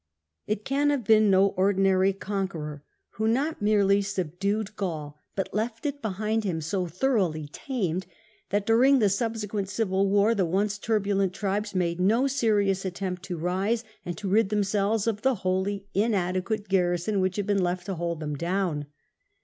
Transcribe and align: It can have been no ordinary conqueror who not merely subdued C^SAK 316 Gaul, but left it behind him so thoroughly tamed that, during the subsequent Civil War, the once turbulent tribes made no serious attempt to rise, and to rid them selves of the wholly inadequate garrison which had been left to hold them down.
It 0.47 0.65
can 0.65 0.89
have 0.89 1.03
been 1.03 1.29
no 1.29 1.49
ordinary 1.49 2.11
conqueror 2.11 2.83
who 3.11 3.27
not 3.27 3.61
merely 3.61 4.01
subdued 4.01 4.69
C^SAK 4.69 4.77
316 4.79 4.87
Gaul, 4.87 5.17
but 5.35 5.53
left 5.53 5.85
it 5.85 6.01
behind 6.01 6.43
him 6.43 6.59
so 6.59 6.87
thoroughly 6.87 7.47
tamed 7.49 8.07
that, 8.49 8.65
during 8.65 8.97
the 8.97 9.09
subsequent 9.09 9.69
Civil 9.69 10.09
War, 10.09 10.33
the 10.33 10.43
once 10.43 10.79
turbulent 10.79 11.33
tribes 11.33 11.75
made 11.75 11.99
no 12.01 12.25
serious 12.25 12.83
attempt 12.83 13.21
to 13.25 13.37
rise, 13.37 13.83
and 14.03 14.17
to 14.17 14.27
rid 14.27 14.49
them 14.49 14.63
selves 14.63 15.05
of 15.05 15.21
the 15.21 15.35
wholly 15.45 15.85
inadequate 15.93 16.67
garrison 16.67 17.19
which 17.19 17.35
had 17.35 17.45
been 17.45 17.61
left 17.61 17.85
to 17.85 17.93
hold 17.93 18.19
them 18.21 18.35
down. 18.35 18.87